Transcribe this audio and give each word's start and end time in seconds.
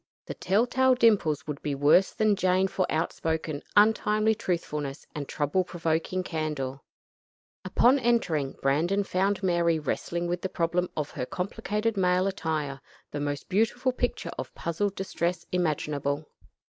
The 0.25 0.33
tell 0.33 0.65
tale 0.65 0.95
dimples 0.95 1.45
would 1.45 1.61
be 1.61 1.75
worse 1.75 2.09
than 2.11 2.35
Jane 2.35 2.67
for 2.67 2.87
outspoken, 2.89 3.61
untimely 3.77 4.33
truthfulness 4.33 5.05
and 5.13 5.27
trouble 5.29 5.63
provoking 5.63 6.23
candor. 6.23 6.79
Upon 7.63 7.99
entering, 7.99 8.55
Brandon 8.63 9.03
found 9.03 9.43
Mary 9.43 9.77
wrestling 9.77 10.25
with 10.25 10.41
the 10.41 10.49
problem 10.49 10.89
of 10.97 11.11
her 11.11 11.27
complicated 11.27 11.97
male 11.97 12.25
attire; 12.25 12.81
the 13.11 13.19
most 13.19 13.47
beautiful 13.47 13.91
picture 13.91 14.31
of 14.39 14.55
puzzled 14.55 14.95
distress 14.95 15.45
imaginable. 15.51 16.25